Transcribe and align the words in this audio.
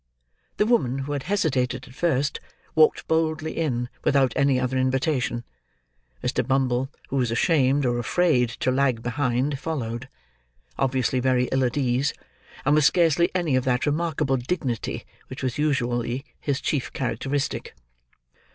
The 0.57 0.65
woman, 0.65 0.97
who 1.05 1.11
had 1.11 1.21
hesitated 1.29 1.87
at 1.87 1.93
first, 1.93 2.39
walked 2.73 3.07
boldly 3.07 3.51
in, 3.55 3.87
without 4.03 4.33
any 4.35 4.59
other 4.59 4.75
invitation. 4.75 5.43
Mr. 6.23 6.43
Bumble, 6.47 6.89
who 7.09 7.17
was 7.17 7.29
ashamed 7.29 7.85
or 7.85 7.99
afraid 7.99 8.49
to 8.61 8.71
lag 8.71 9.03
behind, 9.03 9.59
followed: 9.59 10.09
obviously 10.75 11.19
very 11.19 11.43
ill 11.51 11.63
at 11.63 11.77
ease 11.77 12.15
and 12.65 12.73
with 12.73 12.85
scarcely 12.85 13.29
any 13.35 13.55
of 13.55 13.63
that 13.65 13.85
remarkable 13.85 14.37
dignity 14.37 15.05
which 15.27 15.43
was 15.43 15.59
usually 15.59 16.25
his 16.39 16.59
chief 16.61 16.91
characteristic. 16.93 17.75